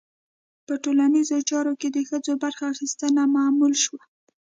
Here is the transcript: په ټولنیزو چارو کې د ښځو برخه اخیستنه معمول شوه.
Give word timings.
په 0.65 0.73
ټولنیزو 0.83 1.37
چارو 1.49 1.73
کې 1.79 1.87
د 1.91 1.97
ښځو 2.09 2.33
برخه 2.43 2.63
اخیستنه 2.73 3.21
معمول 3.35 3.73
شوه. 3.83 4.01